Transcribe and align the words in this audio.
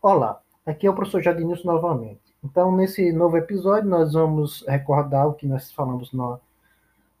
Olá, 0.00 0.40
aqui 0.64 0.86
é 0.86 0.90
o 0.90 0.94
professor 0.94 1.20
Jadinilson 1.20 1.66
novamente. 1.66 2.20
Então, 2.44 2.70
nesse 2.70 3.12
novo 3.12 3.36
episódio, 3.36 3.90
nós 3.90 4.12
vamos 4.12 4.64
recordar 4.68 5.26
o 5.26 5.34
que 5.34 5.44
nós 5.44 5.72
falamos 5.72 6.12
no, 6.12 6.38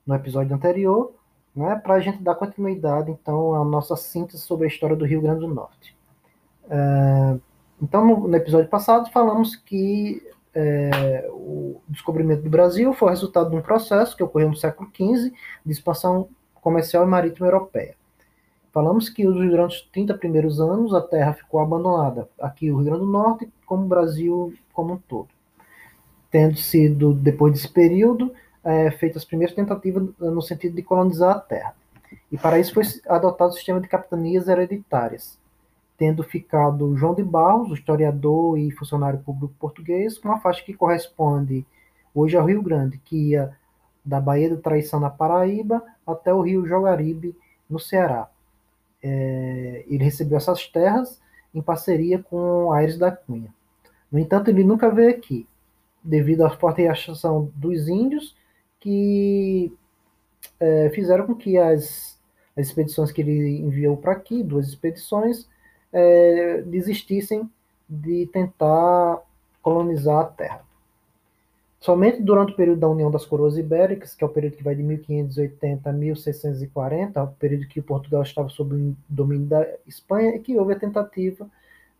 no 0.06 0.14
episódio 0.14 0.54
anterior, 0.54 1.12
né, 1.56 1.74
para 1.74 1.94
a 1.94 2.00
gente 2.00 2.22
dar 2.22 2.36
continuidade, 2.36 3.10
então, 3.10 3.52
à 3.52 3.64
nossa 3.64 3.96
síntese 3.96 4.44
sobre 4.44 4.66
a 4.66 4.68
história 4.68 4.94
do 4.94 5.04
Rio 5.04 5.20
Grande 5.20 5.40
do 5.40 5.48
Norte. 5.48 5.96
É, 6.70 7.36
então, 7.82 8.06
no, 8.06 8.28
no, 8.28 8.36
episódio 8.36 8.68
passado, 8.68 9.10
falamos 9.10 9.56
que 9.56 10.22
é, 10.54 11.28
o 11.32 11.80
descobrimento 11.88 12.42
do 12.42 12.50
Brasil 12.50 12.92
foi 12.92 13.10
resultado 13.10 13.50
de 13.50 13.56
um 13.56 13.60
processo 13.60 14.16
que 14.16 14.22
ocorreu 14.22 14.50
no 14.50 14.56
século 14.56 14.88
XV 14.94 15.32
de 15.66 15.72
expansão 15.72 16.28
comercial 16.54 17.02
e 17.02 17.08
marítima 17.08 17.48
europeia. 17.48 17.96
Falamos 18.78 19.08
que 19.08 19.24
durante 19.24 19.74
os 19.74 19.82
30 19.90 20.14
primeiros 20.18 20.60
anos 20.60 20.94
a 20.94 21.00
terra 21.00 21.32
ficou 21.32 21.58
abandonada, 21.58 22.28
aqui 22.40 22.70
o 22.70 22.76
Rio 22.76 22.84
Grande 22.84 23.00
do 23.00 23.10
Norte, 23.10 23.52
como 23.66 23.84
o 23.84 23.88
Brasil 23.88 24.54
como 24.72 24.94
um 24.94 24.96
todo. 24.96 25.26
Tendo 26.30 26.56
sido, 26.56 27.12
depois 27.12 27.52
desse 27.52 27.68
período, 27.68 28.32
é, 28.62 28.88
feitas 28.92 29.22
as 29.22 29.24
primeiras 29.24 29.52
tentativas 29.52 30.08
no 30.20 30.40
sentido 30.40 30.76
de 30.76 30.82
colonizar 30.84 31.36
a 31.38 31.40
terra. 31.40 31.74
E 32.30 32.38
para 32.38 32.60
isso 32.60 32.72
foi 32.72 32.84
adotado 33.08 33.50
o 33.50 33.54
sistema 33.54 33.80
de 33.80 33.88
capitanias 33.88 34.46
hereditárias, 34.46 35.36
tendo 35.96 36.22
ficado 36.22 36.96
João 36.96 37.16
de 37.16 37.24
Barros, 37.24 37.76
historiador 37.76 38.56
e 38.60 38.70
funcionário 38.70 39.18
público 39.18 39.54
português, 39.58 40.18
com 40.18 40.28
uma 40.28 40.38
faixa 40.38 40.62
que 40.62 40.72
corresponde 40.72 41.66
hoje 42.14 42.36
ao 42.36 42.46
Rio 42.46 42.62
Grande, 42.62 42.96
que 43.04 43.30
ia 43.30 43.56
da 44.04 44.20
Baía 44.20 44.50
da 44.50 44.62
Traição 44.62 45.00
na 45.00 45.10
Paraíba 45.10 45.82
até 46.06 46.32
o 46.32 46.42
Rio 46.42 46.64
Jogaribe, 46.64 47.34
no 47.68 47.80
Ceará 47.80 48.28
é, 49.02 49.84
ele 49.86 50.04
recebeu 50.04 50.36
essas 50.36 50.66
terras 50.66 51.20
em 51.54 51.62
parceria 51.62 52.18
com 52.18 52.72
Aires 52.72 52.98
da 52.98 53.10
Cunha. 53.10 53.52
No 54.10 54.18
entanto, 54.18 54.48
ele 54.48 54.64
nunca 54.64 54.90
veio 54.90 55.10
aqui, 55.10 55.46
devido 56.02 56.44
à 56.44 56.50
forte 56.50 56.82
reação 56.82 57.50
dos 57.54 57.88
índios, 57.88 58.36
que 58.80 59.72
é, 60.60 60.90
fizeram 60.90 61.26
com 61.26 61.34
que 61.34 61.58
as, 61.58 62.18
as, 62.56 62.66
expedições 62.68 63.12
que 63.12 63.20
ele 63.20 63.58
enviou 63.58 63.96
para 63.96 64.12
aqui, 64.12 64.42
duas 64.42 64.68
expedições, 64.68 65.48
é, 65.92 66.62
desistissem 66.62 67.50
de 67.88 68.26
tentar 68.26 69.22
colonizar 69.62 70.20
a 70.20 70.24
terra. 70.24 70.67
Somente 71.80 72.20
durante 72.20 72.52
o 72.52 72.56
período 72.56 72.80
da 72.80 72.88
União 72.88 73.10
das 73.10 73.24
Coroas 73.24 73.56
Ibéricas, 73.56 74.14
que 74.14 74.24
é 74.24 74.26
o 74.26 74.30
período 74.30 74.56
que 74.56 74.64
vai 74.64 74.74
de 74.74 74.82
1580 74.82 75.88
a 75.88 75.92
1640, 75.92 77.22
o 77.22 77.28
período 77.34 77.68
que 77.68 77.80
Portugal 77.80 78.22
estava 78.22 78.48
sob 78.48 78.74
o 78.74 78.96
domínio 79.08 79.46
da 79.46 79.64
Espanha, 79.86 80.34
é 80.34 80.38
que 80.38 80.58
houve 80.58 80.72
a 80.72 80.78
tentativa, 80.78 81.48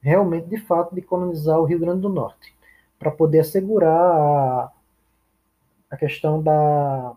realmente, 0.00 0.48
de 0.48 0.58
fato, 0.58 0.94
de 0.94 1.00
colonizar 1.00 1.60
o 1.60 1.64
Rio 1.64 1.78
Grande 1.78 2.00
do 2.00 2.08
Norte, 2.08 2.52
para 2.98 3.10
poder 3.12 3.40
assegurar 3.40 3.92
a, 3.92 4.72
a 5.92 5.96
questão 5.96 6.42
da, 6.42 7.14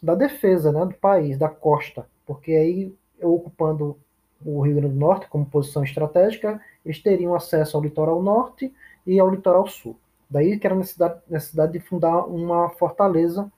da 0.00 0.14
defesa 0.14 0.70
né, 0.70 0.86
do 0.86 0.94
país, 0.94 1.36
da 1.36 1.48
costa, 1.48 2.06
porque 2.24 2.52
aí, 2.52 2.94
ocupando 3.20 3.98
o 4.44 4.60
Rio 4.60 4.76
Grande 4.76 4.94
do 4.94 5.00
Norte 5.00 5.28
como 5.28 5.46
posição 5.46 5.82
estratégica, 5.82 6.60
eles 6.84 7.02
teriam 7.02 7.34
acesso 7.34 7.76
ao 7.76 7.82
litoral 7.82 8.22
norte 8.22 8.72
e 9.04 9.18
ao 9.18 9.30
litoral 9.30 9.66
sul. 9.66 9.98
Daí 10.28 10.58
que 10.58 10.66
era 10.66 10.74
a 10.74 10.78
necessidade, 10.78 11.20
necessidade 11.28 11.72
de 11.72 11.80
fundar 11.80 12.26
uma 12.26 12.70
fortaleza 12.70 13.50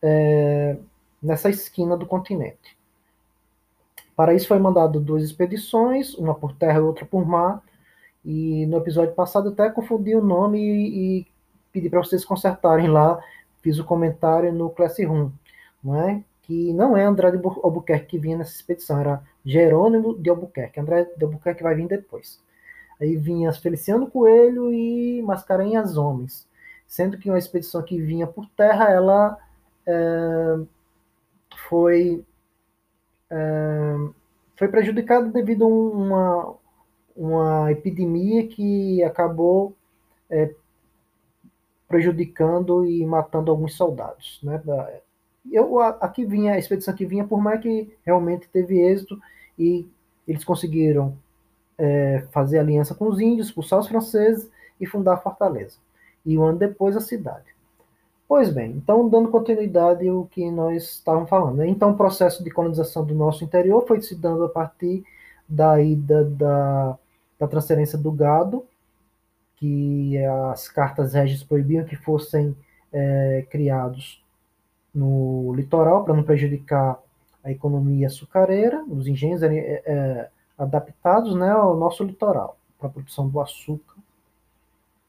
é, 0.00 0.76
nessa 1.22 1.48
esquina 1.48 1.96
do 1.96 2.06
continente. 2.06 2.76
Para 4.14 4.34
isso 4.34 4.48
foi 4.48 4.58
mandado 4.58 5.00
duas 5.00 5.22
expedições, 5.22 6.14
uma 6.14 6.34
por 6.34 6.54
terra 6.54 6.78
e 6.78 6.82
outra 6.82 7.06
por 7.06 7.26
mar. 7.26 7.62
E 8.24 8.66
no 8.66 8.76
episódio 8.76 9.14
passado 9.14 9.48
até 9.48 9.70
confundi 9.70 10.14
o 10.14 10.22
nome 10.22 10.58
e, 10.60 11.20
e 11.20 11.26
pedi 11.72 11.88
para 11.88 12.00
vocês 12.00 12.24
consertarem 12.24 12.88
lá. 12.88 13.22
Fiz 13.62 13.78
o 13.78 13.84
comentário 13.84 14.52
no 14.52 14.70
Classroom, 14.70 15.30
não 15.82 15.96
é? 15.96 16.22
que 16.42 16.72
não 16.72 16.96
é 16.96 17.04
André 17.04 17.30
de 17.30 17.40
Albuquerque 17.62 18.06
que 18.06 18.18
vinha 18.18 18.36
nessa 18.36 18.54
expedição, 18.54 19.00
era 19.00 19.22
Jerônimo 19.44 20.18
de 20.18 20.28
Albuquerque. 20.28 20.80
André 20.80 21.04
de 21.16 21.24
Albuquerque 21.24 21.62
vai 21.62 21.74
vir 21.74 21.86
depois. 21.86 22.40
Aí 23.02 23.16
vinha 23.16 23.52
Feliciano 23.52 24.08
Coelho 24.08 24.72
e 24.72 25.20
Mascarenhas 25.22 25.96
Homens. 25.96 26.46
Sendo 26.86 27.18
que 27.18 27.28
uma 27.28 27.38
expedição 27.38 27.82
que 27.82 28.00
vinha 28.00 28.28
por 28.28 28.48
terra, 28.50 28.90
ela 28.90 29.36
é, 29.84 30.60
foi, 31.68 32.24
é, 33.28 33.94
foi 34.56 34.68
prejudicada 34.68 35.26
devido 35.30 35.64
a 35.64 35.66
uma, 35.66 36.54
uma 37.16 37.72
epidemia 37.72 38.46
que 38.46 39.02
acabou 39.02 39.74
é, 40.30 40.54
prejudicando 41.88 42.86
e 42.86 43.04
matando 43.04 43.50
alguns 43.50 43.74
soldados. 43.74 44.38
Né? 44.44 44.62
Eu, 45.50 45.80
aqui 45.80 46.24
vinha, 46.24 46.54
a 46.54 46.58
expedição 46.58 46.94
que 46.94 47.04
vinha, 47.04 47.26
por 47.26 47.42
mais 47.42 47.60
que 47.60 47.92
realmente 48.06 48.48
teve 48.48 48.80
êxito 48.80 49.20
e 49.58 49.88
eles 50.28 50.44
conseguiram 50.44 51.18
é, 51.82 52.24
fazer 52.30 52.60
aliança 52.60 52.94
com 52.94 53.08
os 53.08 53.18
índios, 53.18 53.48
expulsar 53.48 53.80
os 53.80 53.88
franceses 53.88 54.48
e 54.80 54.86
fundar 54.86 55.14
a 55.14 55.16
fortaleza. 55.16 55.78
E 56.24 56.38
um 56.38 56.44
ano 56.44 56.58
depois 56.58 56.96
a 56.96 57.00
cidade. 57.00 57.46
Pois 58.28 58.50
bem, 58.50 58.70
então 58.70 59.08
dando 59.08 59.30
continuidade 59.30 60.08
ao 60.08 60.24
que 60.26 60.48
nós 60.48 60.84
estávamos 60.84 61.28
falando. 61.28 61.56
Né? 61.56 61.66
Então 61.66 61.90
o 61.90 61.96
processo 61.96 62.44
de 62.44 62.50
colonização 62.52 63.04
do 63.04 63.14
nosso 63.14 63.42
interior 63.42 63.84
foi 63.84 64.00
se 64.00 64.14
dando 64.14 64.44
a 64.44 64.48
partir 64.48 65.02
da 65.48 65.82
ida 65.82 66.24
da, 66.24 66.96
da 67.38 67.48
transferência 67.48 67.98
do 67.98 68.12
gado, 68.12 68.64
que 69.56 70.16
as 70.52 70.68
cartas 70.68 71.14
régias 71.14 71.42
proibiam 71.42 71.84
que 71.84 71.96
fossem 71.96 72.56
é, 72.92 73.44
criados 73.50 74.22
no 74.94 75.52
litoral 75.54 76.04
para 76.04 76.14
não 76.14 76.22
prejudicar 76.22 76.98
a 77.42 77.50
economia 77.50 78.06
açucareira, 78.06 78.84
os 78.88 79.08
engenhos 79.08 79.42
é, 79.42 79.82
é, 79.84 80.30
adaptados 80.62 81.34
né, 81.34 81.50
ao 81.50 81.76
nosso 81.76 82.04
litoral, 82.04 82.56
para 82.78 82.88
a 82.88 82.92
produção 82.92 83.28
do 83.28 83.40
açúcar. 83.40 83.96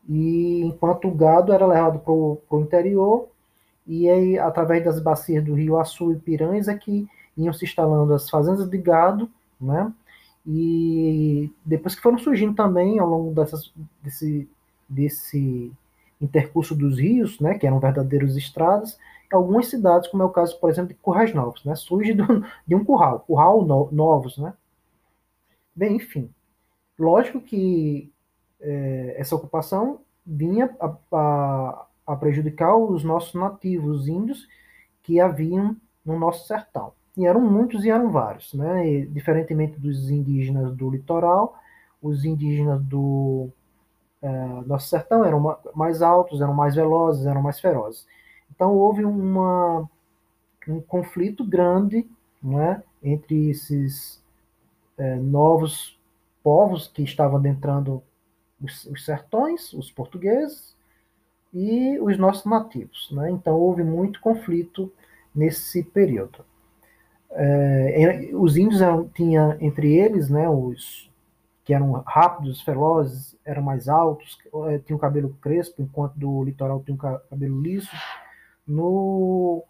E 0.08 0.62
enquanto 0.64 1.08
o 1.08 1.16
gado 1.16 1.53
era 1.53 1.66
levado 1.66 2.00
para 2.00 2.12
o 2.58 2.62
interior, 2.62 3.28
e 3.86 4.09
aí, 4.09 4.40
através 4.40 4.84
das 4.84 5.00
bacias 5.00 5.44
do 5.44 5.53
rio 5.53 5.78
Açu 5.78 6.12
e 6.12 6.19
Piranhas, 6.19 6.68
é 6.68 6.75
que 6.75 7.08
iam 7.38 7.53
se 7.53 7.66
instalando 7.66 8.14
as 8.14 8.30
fazendas 8.30 8.69
de 8.69 8.78
gado, 8.78 9.30
né? 9.59 9.91
E 10.46 11.50
depois 11.66 11.96
que 11.96 12.02
foram 12.02 12.18
surgindo 12.18 12.53
também, 12.53 13.00
ao 13.00 13.08
longo 13.08 13.34
dessas, 13.34 13.74
desse, 14.02 14.50
desse 14.90 15.72
intercurso 16.20 16.75
dos 16.75 17.00
rios, 17.00 17.40
né, 17.40 17.58
que 17.58 17.66
eram 17.66 17.80
verdadeiros 17.80 18.35
estradas, 18.35 18.97
algumas 19.31 19.68
cidades, 19.68 20.08
como 20.09 20.22
é 20.24 20.25
o 20.25 20.30
caso, 20.30 20.59
por 20.59 20.70
exemplo, 20.70 20.90
de 20.90 20.96
Currais 20.96 21.34
Novos, 21.34 21.64
né, 21.66 21.75
surge 21.75 22.14
do, 22.14 22.25
de 22.68 22.75
um 22.75 22.84
curral, 22.84 23.22
curral 23.22 23.66
no, 23.66 23.90
novos, 23.91 24.38
né, 24.38 24.53
Bem, 25.75 25.95
enfim, 25.95 26.29
lógico 26.97 27.41
que 27.41 28.11
é, 28.61 29.16
essa 29.17 29.35
ocupação 29.35 30.01
vinha 30.25 30.75
a, 30.79 30.95
a, 31.11 31.85
a, 32.07 32.16
prejudicar 32.16 32.75
os 32.78 33.03
nossos 33.03 33.34
nativos 33.34 34.07
índios 34.07 34.47
que 35.01 35.19
haviam 35.19 35.75
no 36.06 36.17
nosso 36.17 36.47
sertão. 36.47 36.94
E 37.17 37.25
eram 37.25 37.41
muitos 37.41 37.84
e 37.84 37.89
eram 37.89 38.11
vários, 38.11 38.53
né? 38.53 38.88
E, 38.88 39.06
diferentemente 39.06 39.79
dos 39.79 40.09
indígenas 40.09 40.73
do 40.75 40.89
litoral, 40.89 41.56
os 42.01 42.23
indígenas 42.25 42.81
do 42.84 43.50
é, 44.22 44.61
nosso 44.66 44.88
sertão 44.88 45.25
eram 45.25 45.57
mais 45.75 46.01
altos, 46.01 46.41
eram 46.41 46.53
mais 46.53 46.75
velozes, 46.75 47.25
eram 47.25 47.41
mais 47.41 47.59
ferozes. 47.59 48.07
Então 48.55 48.73
houve 48.75 49.03
uma, 49.03 49.90
um 50.67 50.79
conflito 50.81 51.44
grande 51.44 52.09
né, 52.41 52.81
entre 53.01 53.50
esses 53.50 54.22
é, 54.97 55.15
novos 55.15 55.97
povos 56.43 56.87
que 56.87 57.03
estavam 57.03 57.37
adentrando 57.37 58.03
os, 58.61 58.85
os, 58.85 59.05
sertões, 59.05 59.73
os 59.73 59.91
portugueses 59.91 60.75
e 61.53 61.99
os 61.99 62.17
nossos 62.17 62.45
nativos. 62.45 63.09
Né? 63.11 63.31
Então 63.31 63.55
houve 63.55 63.84
muito 63.84 64.19
conflito 64.19 64.91
nesse 65.34 65.84
período. 65.84 66.45
É, 67.31 68.29
os 68.34 68.57
índios 68.57 68.81
eram, 68.81 69.07
tinha 69.07 69.57
entre 69.59 69.95
eles, 69.95 70.29
né, 70.29 70.47
os 70.47 71.11
que 71.66 71.73
eram 71.73 71.91
rápidos, 72.05 72.61
velozes, 72.61 73.35
eram 73.46 73.61
mais 73.61 73.87
altos, 73.87 74.37
é, 74.67 74.78
tinham 74.79 74.99
cabelo 74.99 75.35
crespo, 75.41 75.81
enquanto 75.81 76.13
do 76.13 76.43
litoral 76.43 76.84
tinha 76.84 76.93
um 76.93 76.97
cabelo 76.97 77.61
liso. 77.61 77.89
No 78.67 79.63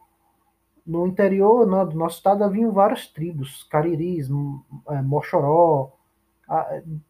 no 0.86 1.08
interior 1.08 1.66
no, 1.66 1.86
do 1.86 1.98
nosso 1.98 2.18
estado 2.18 2.44
haviam 2.44 2.72
várias 2.72 3.08
tribos, 3.08 3.64
cariris, 3.64 4.30
é, 4.90 5.02
moxoró, 5.02 5.94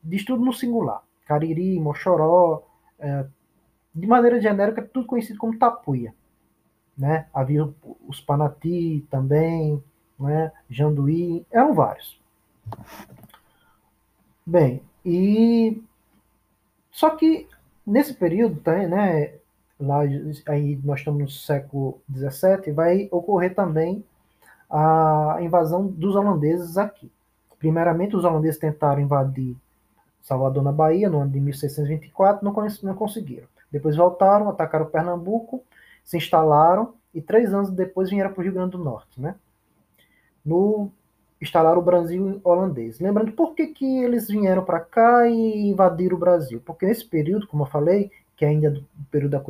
diz 0.03 0.23
tudo 0.23 0.45
no 0.45 0.53
singular, 0.53 1.03
cariri, 1.25 1.79
moxoró, 1.79 2.63
é, 2.99 3.25
de 3.93 4.07
maneira 4.07 4.39
genérica, 4.41 4.81
tudo 4.81 5.07
conhecido 5.07 5.39
como 5.39 5.57
tapuia. 5.57 6.13
Né? 6.97 7.27
Havia 7.33 7.67
os 8.07 8.21
panati 8.21 9.05
também, 9.09 9.83
né? 10.19 10.51
janduí, 10.69 11.45
eram 11.51 11.73
vários. 11.73 12.21
Bem, 14.45 14.81
e 15.05 15.81
Só 16.91 17.11
que 17.11 17.47
nesse 17.85 18.13
período, 18.13 18.59
tá, 18.61 18.75
né, 18.87 19.35
lá 19.85 20.01
aí 20.47 20.79
nós 20.83 20.99
estamos 20.99 21.21
no 21.21 21.29
século 21.29 22.01
XVII, 22.11 22.71
vai 22.73 23.07
ocorrer 23.11 23.53
também 23.53 24.03
a 24.69 25.37
invasão 25.41 25.85
dos 25.85 26.15
holandeses 26.15 26.77
aqui. 26.77 27.11
Primeiramente, 27.59 28.15
os 28.15 28.25
holandeses 28.25 28.59
tentaram 28.59 29.01
invadir 29.01 29.55
Salvador 30.21 30.63
na 30.63 30.71
Bahia 30.71 31.09
no 31.09 31.19
ano 31.19 31.31
de 31.31 31.39
1624, 31.39 32.43
não, 32.43 32.95
conseguiram. 32.95 33.47
Depois 33.71 33.95
voltaram, 33.95 34.49
atacaram 34.49 34.85
Pernambuco, 34.85 35.63
se 36.03 36.17
instalaram 36.17 36.93
e 37.13 37.21
três 37.21 37.53
anos 37.53 37.69
depois 37.69 38.09
vieram 38.09 38.31
para 38.31 38.39
o 38.39 38.43
Rio 38.43 38.53
Grande 38.53 38.71
do 38.71 38.77
Norte, 38.77 39.21
né? 39.21 39.35
No 40.45 40.89
instalaram 41.41 41.79
o 41.79 41.83
Brasil 41.83 42.39
holandês. 42.43 42.99
Lembrando 42.99 43.33
por 43.33 43.53
que, 43.53 43.67
que 43.67 44.03
eles 44.03 44.27
vieram 44.29 44.63
para 44.63 44.79
cá 44.79 45.27
e 45.27 45.69
invadiram 45.69 46.15
o 46.15 46.19
Brasil? 46.19 46.61
Porque 46.65 46.85
nesse 46.85 47.05
período, 47.05 47.47
como 47.47 47.63
eu 47.63 47.67
falei, 47.67 48.11
que 48.35 48.45
ainda 48.45 48.67
é 48.67 48.71
do 48.71 48.85
período 49.11 49.31
da 49.31 49.43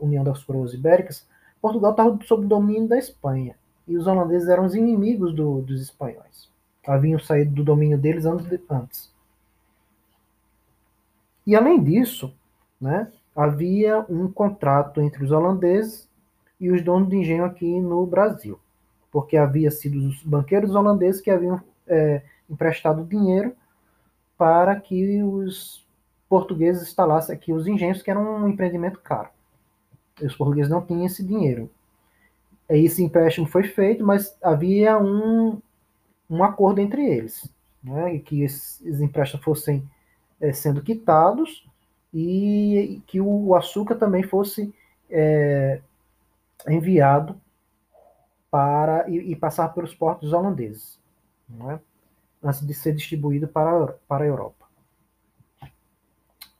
União, 0.00 0.24
das 0.24 0.42
Coroas 0.42 0.72
Ibéricas, 0.74 1.26
Portugal 1.60 1.90
estava 1.90 2.18
sob 2.24 2.46
domínio 2.46 2.88
da 2.88 2.98
Espanha 2.98 3.54
e 3.86 3.96
os 3.96 4.06
holandeses 4.06 4.48
eram 4.48 4.64
os 4.64 4.74
inimigos 4.74 5.34
do, 5.34 5.60
dos 5.62 5.80
espanhóis. 5.82 6.48
Haviam 6.86 7.18
saído 7.18 7.52
do 7.52 7.64
domínio 7.64 7.98
deles 7.98 8.24
anos 8.24 8.44
de, 8.46 8.60
antes. 8.70 9.12
E 11.46 11.54
além 11.54 11.82
disso, 11.82 12.32
né, 12.80 13.10
havia 13.34 14.04
um 14.08 14.30
contrato 14.30 15.00
entre 15.00 15.24
os 15.24 15.30
holandeses 15.30 16.08
e 16.58 16.70
os 16.70 16.82
donos 16.82 17.08
de 17.08 17.16
engenho 17.16 17.44
aqui 17.44 17.80
no 17.80 18.06
Brasil, 18.06 18.58
porque 19.10 19.36
havia 19.36 19.70
sido 19.70 19.98
os 20.08 20.22
banqueiros 20.22 20.74
holandeses 20.74 21.20
que 21.20 21.30
haviam 21.30 21.60
é, 21.86 22.22
emprestado 22.48 23.04
dinheiro 23.04 23.54
para 24.38 24.74
que 24.76 25.22
os 25.22 25.84
portugueses 26.30 26.88
instalassem 26.88 27.34
aqui 27.34 27.52
os 27.52 27.66
engenhos, 27.66 28.00
que 28.00 28.10
era 28.10 28.20
um 28.20 28.48
empreendimento 28.48 29.00
caro. 29.00 29.28
Os 30.22 30.36
portugueses 30.36 30.70
não 30.70 30.80
tinham 30.80 31.04
esse 31.04 31.24
dinheiro. 31.26 31.68
Esse 32.68 33.02
empréstimo 33.02 33.48
foi 33.48 33.64
feito, 33.64 34.06
mas 34.06 34.38
havia 34.40 34.96
um, 34.96 35.60
um 36.30 36.44
acordo 36.44 36.80
entre 36.80 37.04
eles, 37.04 37.52
né, 37.82 38.16
que 38.20 38.42
esses 38.42 39.00
empréstimos 39.00 39.44
fossem 39.44 39.82
é, 40.40 40.52
sendo 40.52 40.80
quitados 40.80 41.68
e 42.14 43.02
que 43.08 43.20
o 43.20 43.54
açúcar 43.56 43.96
também 43.96 44.22
fosse 44.22 44.72
é, 45.10 45.80
enviado 46.68 47.40
para 48.48 49.08
e, 49.10 49.32
e, 49.32 49.36
passar 49.36 49.68
pelos 49.70 49.94
portos 49.94 50.32
holandeses, 50.32 50.96
né, 51.48 51.80
antes 52.40 52.64
de 52.64 52.72
ser 52.72 52.94
distribuído 52.94 53.48
para, 53.48 53.94
para 54.06 54.24
a 54.24 54.28
Europa. 54.28 54.69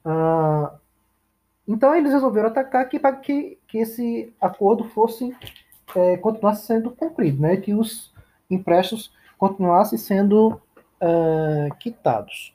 Ah, 0.04 0.74
então 1.66 1.94
eles 1.94 2.12
resolveram 2.12 2.48
atacar 2.48 2.82
aqui 2.82 2.98
para 2.98 3.16
que, 3.16 3.58
que 3.68 3.78
esse 3.78 4.32
acordo 4.40 4.84
fosse 4.84 5.36
é, 5.94 6.16
continuasse 6.16 6.66
sendo 6.66 6.90
cumprido, 6.90 7.40
né, 7.40 7.56
que 7.56 7.74
os 7.74 8.12
empréstimos 8.50 9.12
continuassem 9.38 9.98
sendo 9.98 10.60
é, 11.00 11.68
quitados. 11.78 12.54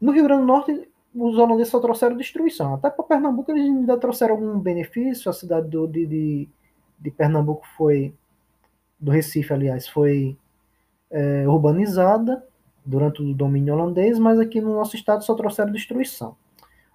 No 0.00 0.12
Rio 0.12 0.24
Grande 0.24 0.40
do 0.40 0.46
Norte, 0.46 0.88
os 1.14 1.36
holandeses 1.36 1.70
só 1.70 1.80
trouxeram 1.80 2.16
destruição. 2.16 2.74
Até 2.74 2.88
para 2.88 3.04
Pernambuco 3.04 3.50
eles 3.50 3.64
ainda 3.64 3.98
trouxeram 3.98 4.34
algum 4.34 4.58
benefício. 4.58 5.30
A 5.30 5.34
cidade 5.34 5.68
do, 5.68 5.86
de, 5.86 6.06
de, 6.06 6.48
de, 6.98 7.10
Pernambuco 7.10 7.66
foi, 7.76 8.14
do 8.98 9.10
Recife, 9.10 9.52
aliás, 9.52 9.86
foi 9.86 10.36
é, 11.10 11.46
urbanizada 11.46 12.42
durante 12.90 13.22
o 13.22 13.32
domínio 13.32 13.74
holandês, 13.74 14.18
mas 14.18 14.38
aqui 14.38 14.60
no 14.60 14.74
nosso 14.74 14.96
estado 14.96 15.24
só 15.24 15.34
trouxeram 15.34 15.70
destruição. 15.72 16.36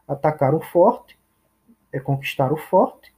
Atacaram 0.07 0.57
o 0.57 0.62
forte, 0.62 1.18
é, 1.92 2.00
conquistaram 2.00 2.56
o 2.56 2.57
forte, 2.57 3.13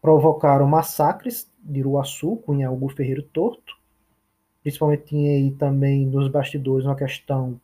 provocaram 0.00 0.66
massacres 0.66 1.50
de 1.62 1.80
Iruaçu, 1.80 2.36
Cunha 2.36 2.68
Augusto 2.68 2.98
Ferreiro 2.98 3.22
Torto, 3.22 3.76
principalmente 4.62 5.04
tinha 5.04 5.30
aí 5.30 5.50
também 5.52 6.06
nos 6.06 6.28
bastidores 6.28 6.86
uma 6.86 6.94
questão 6.94 7.58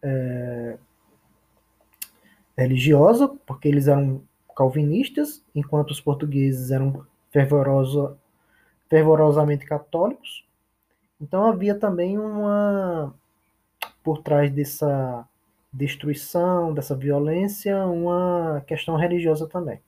é, 0.00 0.78
religiosa, 2.56 3.28
porque 3.44 3.66
eles 3.66 3.88
eram 3.88 4.22
calvinistas, 4.56 5.44
enquanto 5.54 5.90
os 5.90 6.00
portugueses 6.00 6.70
eram 6.70 7.04
fervorosa, 7.32 8.16
fervorosamente 8.88 9.66
católicos. 9.66 10.46
Então 11.20 11.46
havia 11.46 11.74
também 11.74 12.18
uma, 12.18 13.14
por 14.04 14.22
trás 14.22 14.52
dessa 14.52 15.26
destruição, 15.72 16.72
dessa 16.72 16.94
violência, 16.94 17.84
uma 17.86 18.62
questão 18.66 18.94
religiosa 18.96 19.48
também. 19.48 19.80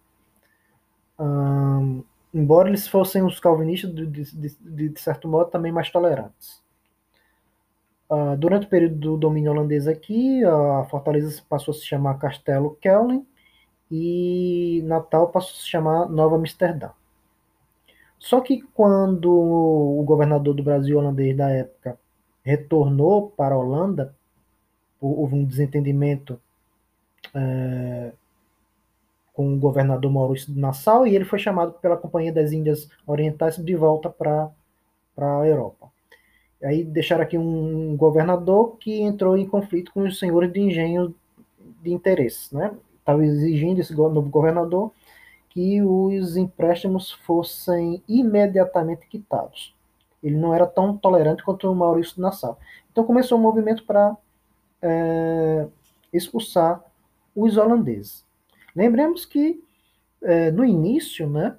Embora 2.34 2.68
eles 2.68 2.88
fossem 2.88 3.22
os 3.22 3.38
calvinistas, 3.38 3.94
de, 3.94 4.06
de, 4.06 4.24
de, 4.60 4.88
de 4.88 5.00
certo 5.00 5.28
modo, 5.28 5.50
também 5.50 5.70
mais 5.70 5.90
tolerantes. 5.90 6.60
Uh, 8.10 8.36
durante 8.36 8.66
o 8.66 8.70
período 8.70 8.96
do 8.96 9.16
domínio 9.16 9.50
holandês 9.50 9.88
aqui, 9.88 10.44
a 10.44 10.84
fortaleza 10.84 11.42
passou 11.48 11.72
a 11.72 11.74
se 11.74 11.84
chamar 11.84 12.18
Castelo 12.18 12.76
Kellen 12.80 13.26
e 13.90 14.82
Natal 14.84 15.28
passou 15.28 15.52
a 15.52 15.54
se 15.54 15.66
chamar 15.66 16.08
Nova 16.08 16.36
Amsterdã. 16.36 16.90
Só 18.18 18.40
que 18.40 18.62
quando 18.74 19.30
o 19.32 20.02
governador 20.04 20.54
do 20.54 20.62
Brasil 20.62 20.98
holandês 20.98 21.36
da 21.36 21.50
época 21.50 21.98
retornou 22.46 23.30
para 23.36 23.56
a 23.56 23.58
Holanda, 23.58 24.14
houve 25.00 25.34
um 25.34 25.44
desentendimento 25.44 26.40
é, 27.34 28.12
com 29.32 29.52
o 29.52 29.58
governador 29.58 30.12
Maurício 30.12 30.54
de 30.54 30.60
Nassau 30.60 31.08
e 31.08 31.16
ele 31.16 31.24
foi 31.24 31.40
chamado 31.40 31.72
pela 31.72 31.96
Companhia 31.96 32.32
das 32.32 32.52
Índias 32.52 32.88
Orientais 33.04 33.56
de 33.56 33.74
volta 33.74 34.08
para 34.08 34.48
a 35.18 35.44
Europa. 35.44 35.90
Aí 36.62 36.84
deixaram 36.84 37.24
aqui 37.24 37.36
um 37.36 37.96
governador 37.96 38.76
que 38.78 39.02
entrou 39.02 39.36
em 39.36 39.46
conflito 39.46 39.92
com 39.92 40.02
os 40.02 40.16
senhores 40.16 40.52
de 40.52 40.60
engenho 40.60 41.12
de 41.82 41.92
interesse, 41.92 42.54
né? 42.54 42.72
Estava 43.00 43.24
exigindo 43.24 43.80
esse 43.80 43.94
novo 43.94 44.30
governador 44.30 44.92
que 45.50 45.82
os 45.82 46.36
empréstimos 46.36 47.10
fossem 47.10 48.00
imediatamente 48.08 49.06
quitados. 49.08 49.75
Ele 50.22 50.36
não 50.36 50.54
era 50.54 50.66
tão 50.66 50.96
tolerante 50.96 51.42
quanto 51.44 51.70
o 51.70 51.74
Maurício 51.74 52.20
Nassau. 52.20 52.58
Então 52.90 53.04
começou 53.04 53.38
um 53.38 53.42
movimento 53.42 53.84
para 53.84 54.16
é, 54.82 55.66
expulsar 56.12 56.82
os 57.34 57.56
holandeses. 57.56 58.24
Lembremos 58.74 59.24
que 59.24 59.62
é, 60.22 60.50
no 60.50 60.64
início, 60.64 61.28
né, 61.28 61.56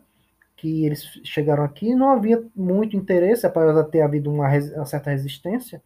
que 0.56 0.86
eles 0.86 1.04
chegaram 1.24 1.64
aqui, 1.64 1.94
não 1.94 2.10
havia 2.10 2.44
muito 2.56 2.98
interesse, 2.98 3.46
apesar 3.46 3.84
de 3.84 3.92
ter 3.92 4.02
havido 4.02 4.32
uma, 4.32 4.48
uma 4.48 4.86
certa 4.86 5.12
resistência, 5.12 5.82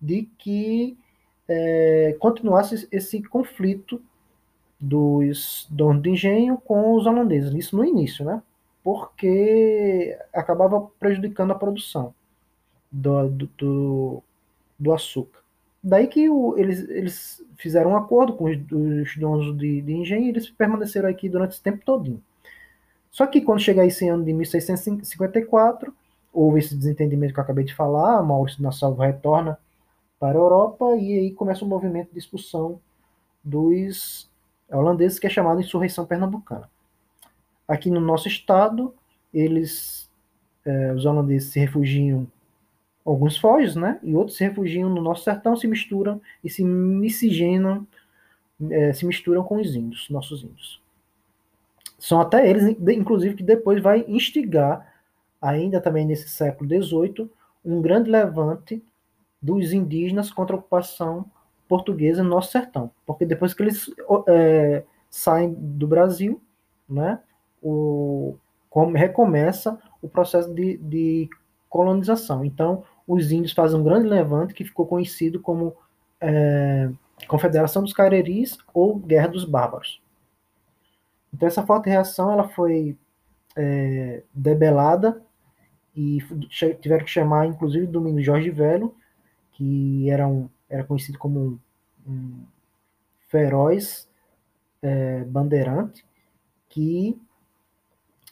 de 0.00 0.28
que 0.38 0.98
é, 1.48 2.14
continuasse 2.18 2.86
esse 2.92 3.22
conflito 3.22 4.00
dos 4.78 5.66
donos 5.70 6.02
de 6.02 6.10
engenho 6.10 6.58
com 6.58 6.94
os 6.94 7.06
holandeses, 7.06 7.54
isso 7.54 7.76
no 7.76 7.84
início, 7.84 8.24
né? 8.24 8.42
Porque 8.84 10.16
acabava 10.32 10.80
prejudicando 11.00 11.50
a 11.50 11.56
produção 11.56 12.14
do, 12.92 13.28
do, 13.28 14.22
do 14.78 14.92
açúcar. 14.92 15.40
Daí 15.82 16.06
que 16.06 16.28
o, 16.30 16.56
eles, 16.56 16.88
eles 16.88 17.44
fizeram 17.56 17.90
um 17.90 17.96
acordo 17.96 18.34
com 18.34 18.44
os, 18.44 18.56
os 18.56 19.16
donos 19.16 19.56
de, 19.58 19.82
de 19.82 19.92
engenho 19.92 20.24
e 20.24 20.28
eles 20.28 20.48
permaneceram 20.48 21.08
aqui 21.08 21.28
durante 21.28 21.52
esse 21.52 21.62
tempo 21.62 21.84
todinho. 21.84 22.22
Só 23.10 23.26
que 23.26 23.40
quando 23.40 23.60
chega 23.60 23.86
esse 23.86 24.08
ano 24.08 24.24
de 24.24 24.32
1654, 24.32 25.94
houve 26.32 26.58
esse 26.58 26.76
desentendimento 26.76 27.32
que 27.32 27.40
eu 27.40 27.44
acabei 27.44 27.64
de 27.64 27.74
falar, 27.74 28.22
Maurício 28.22 28.62
Nassau 28.62 28.94
retorna 28.94 29.58
para 30.18 30.38
a 30.38 30.40
Europa 30.40 30.96
e 30.96 31.18
aí 31.18 31.30
começa 31.32 31.64
um 31.64 31.68
movimento 31.68 32.12
de 32.12 32.18
expulsão 32.18 32.80
dos 33.42 34.30
holandeses 34.70 35.18
que 35.18 35.26
é 35.26 35.30
chamado 35.30 35.60
insurreição 35.60 36.06
pernambucana. 36.06 36.68
Aqui 37.66 37.90
no 37.90 38.00
nosso 38.00 38.28
estado, 38.28 38.94
eles, 39.32 40.10
é, 40.64 40.92
os 40.92 41.04
holandeses 41.04 41.50
se 41.50 41.58
refugiam, 41.58 42.26
alguns 43.04 43.36
fogem, 43.36 43.80
né? 43.80 43.98
E 44.02 44.14
outros 44.14 44.36
se 44.36 44.44
refugiam 44.44 44.88
no 44.88 45.00
nosso 45.02 45.24
sertão, 45.24 45.56
se 45.56 45.66
misturam 45.66 46.20
e 46.42 46.50
se 46.50 46.64
miscigenam, 46.64 47.86
é, 48.70 48.92
se 48.92 49.06
misturam 49.06 49.42
com 49.42 49.60
os 49.60 49.74
índios, 49.74 50.08
nossos 50.10 50.42
índios. 50.42 50.82
São 51.98 52.20
até 52.20 52.48
eles, 52.48 52.76
inclusive, 52.88 53.34
que 53.34 53.42
depois 53.42 53.82
vai 53.82 54.04
instigar, 54.06 54.94
ainda 55.40 55.80
também 55.80 56.06
nesse 56.06 56.28
século 56.28 56.68
XVIII, 56.68 57.30
um 57.64 57.80
grande 57.80 58.10
levante 58.10 58.82
dos 59.40 59.72
indígenas 59.72 60.30
contra 60.30 60.54
a 60.54 60.58
ocupação 60.58 61.24
portuguesa 61.68 62.22
no 62.22 62.30
nosso 62.30 62.52
sertão. 62.52 62.90
Porque 63.06 63.24
depois 63.24 63.54
que 63.54 63.62
eles 63.62 63.90
é, 64.28 64.84
saem 65.08 65.54
do 65.54 65.86
Brasil, 65.86 66.40
né, 66.88 67.20
o, 67.64 68.36
recomeça 68.94 69.80
o 70.02 70.08
processo 70.08 70.52
de, 70.52 70.76
de, 70.76 71.30
colonização. 71.68 72.44
Então, 72.44 72.84
os 73.08 73.32
índios 73.32 73.52
fazem 73.52 73.80
um 73.80 73.82
grande 73.82 74.06
levante 74.06 74.54
que 74.54 74.64
ficou 74.64 74.86
conhecido 74.86 75.40
como 75.40 75.74
é, 76.20 76.88
Confederação 77.26 77.82
dos 77.82 77.92
Careris 77.92 78.58
ou 78.72 78.96
Guerra 78.96 79.28
dos 79.28 79.44
Bárbaros. 79.44 80.00
Então 81.32 81.48
essa 81.48 81.66
forte 81.66 81.88
reação 81.88 82.30
ela 82.30 82.48
foi 82.48 82.96
é, 83.56 84.22
debelada 84.32 85.20
e 85.96 86.18
tiveram 86.80 87.04
que 87.04 87.10
chamar 87.10 87.46
inclusive 87.46 87.86
Domingos 87.86 88.24
Jorge 88.24 88.50
Velho, 88.50 88.94
que 89.52 90.08
era, 90.10 90.28
um, 90.28 90.48
era 90.68 90.84
conhecido 90.84 91.18
como 91.18 91.40
um, 91.40 91.58
um 92.06 92.44
feroz 93.28 94.08
é, 94.80 95.24
bandeirante, 95.24 96.04
que 96.68 97.20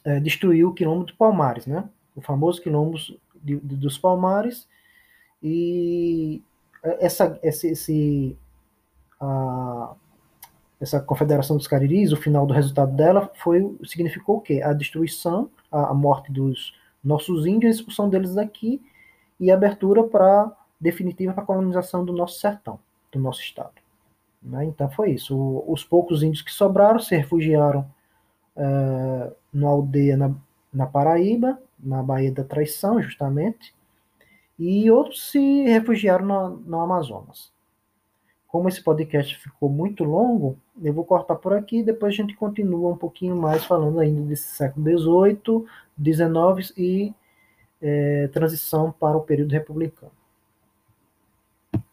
é, 0.03 0.19
destruiu 0.19 0.69
o 0.69 0.73
quilombo 0.73 1.05
de 1.05 1.13
Palmares, 1.13 1.65
né? 1.65 1.87
o 2.15 2.21
famoso 2.21 2.61
quilombo 2.61 2.97
de, 2.97 3.57
de, 3.57 3.75
dos 3.75 3.97
Palmares, 3.97 4.67
e 5.41 6.41
essa, 6.99 7.39
esse, 7.43 7.67
esse 7.67 8.37
a, 9.19 9.93
essa 10.79 10.99
confederação 10.99 11.57
dos 11.57 11.67
Cariris, 11.67 12.11
o 12.11 12.17
final 12.17 12.45
do 12.45 12.53
resultado 12.53 12.93
dela 12.95 13.31
foi 13.35 13.77
significou 13.85 14.37
o 14.37 14.41
quê? 14.41 14.61
A 14.61 14.73
destruição, 14.73 15.49
a, 15.71 15.91
a 15.91 15.93
morte 15.93 16.31
dos 16.31 16.73
nossos 17.03 17.45
índios, 17.45 17.75
a 17.75 17.79
expulsão 17.79 18.09
deles 18.09 18.35
daqui 18.35 18.81
e 19.39 19.49
a 19.49 19.55
abertura 19.55 20.03
para 20.03 20.51
definitiva 20.79 21.33
para 21.33 21.43
a 21.43 21.45
colonização 21.45 22.03
do 22.03 22.11
nosso 22.11 22.39
sertão, 22.39 22.79
do 23.11 23.19
nosso 23.19 23.41
estado. 23.41 23.73
Né? 24.41 24.65
Então 24.65 24.89
foi 24.91 25.11
isso. 25.11 25.35
O, 25.37 25.71
os 25.71 25.83
poucos 25.83 26.21
índios 26.21 26.41
que 26.41 26.51
sobraram 26.51 26.99
se 26.99 27.15
refugiaram 27.15 27.89
é, 28.55 29.31
numa 29.53 29.69
aldeia 29.69 30.17
na, 30.17 30.33
na 30.73 30.85
Paraíba, 30.85 31.59
na 31.79 32.01
Baía 32.01 32.31
da 32.31 32.43
Traição, 32.43 33.01
justamente, 33.01 33.73
e 34.57 34.89
outros 34.89 35.31
se 35.31 35.63
refugiaram 35.63 36.59
no, 36.65 36.79
Amazonas. 36.79 37.51
Como 38.47 38.69
esse 38.69 38.81
podcast 38.81 39.35
ficou 39.37 39.67
muito 39.69 40.03
longo, 40.03 40.57
eu 40.81 40.93
vou 40.93 41.03
cortar 41.03 41.35
por 41.35 41.53
aqui 41.53 41.79
e 41.79 41.83
depois 41.83 42.13
a 42.13 42.15
gente 42.17 42.35
continua 42.35 42.91
um 42.91 42.97
pouquinho 42.97 43.35
mais 43.35 43.65
falando 43.65 43.99
ainda 43.99 44.21
desse 44.21 44.55
século 44.55 44.85
XVIII, 44.85 45.65
XIX 45.99 46.73
e 46.77 47.13
é, 47.81 48.27
transição 48.27 48.91
para 48.91 49.17
o 49.17 49.21
período 49.21 49.51
republicano. 49.51 50.11